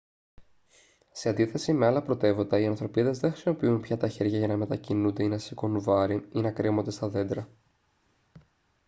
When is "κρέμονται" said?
6.51-6.91